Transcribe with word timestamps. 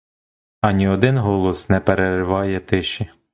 Ані 0.61 0.87
один 0.87 1.17
голос 1.17 1.69
не 1.69 1.79
перериває 1.79 2.59
тиші. 2.59 3.09